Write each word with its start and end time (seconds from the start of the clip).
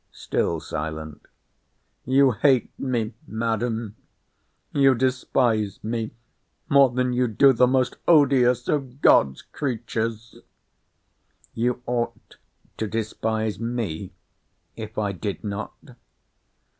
Still 0.13 0.59
silent. 0.59 1.27
You 2.05 2.31
hate 2.31 2.71
me, 2.79 3.13
Madam! 3.27 3.97
You 4.73 4.95
despise 4.95 5.77
me 5.83 6.09
more 6.67 6.89
than 6.89 7.13
you 7.13 7.27
do 7.27 7.53
the 7.53 7.67
most 7.67 7.97
odious 8.07 8.67
of 8.67 9.01
God's 9.03 9.43
creatures! 9.43 10.37
You 11.53 11.83
ought 11.85 12.37
to 12.77 12.87
despise 12.87 13.59
me, 13.59 14.11
if 14.75 14.97
I 14.97 15.11
did 15.11 15.43
not. 15.43 15.73